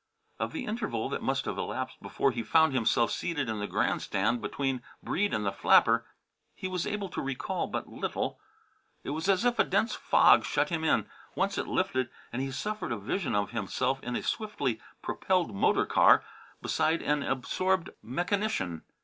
[0.39, 4.41] Of the interval that must have elapsed before he found himself seated in the grandstand
[4.41, 6.07] between Breede and the flapper
[6.55, 8.39] he was able to recall but little.
[9.03, 11.07] It was as if a dense fog shut him in.
[11.35, 15.85] Once it lifted and he suffered a vision of himself in a swiftly propelled motor
[15.85, 16.23] car,
[16.63, 18.81] beside an absorbed mechanician.